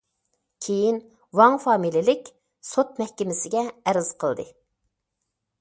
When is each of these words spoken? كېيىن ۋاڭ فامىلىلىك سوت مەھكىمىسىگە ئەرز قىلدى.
كېيىن 0.67 0.97
ۋاڭ 1.41 1.57
فامىلىلىك 1.67 2.33
سوت 2.71 2.97
مەھكىمىسىگە 3.05 3.65
ئەرز 3.71 4.11
قىلدى. 4.25 4.51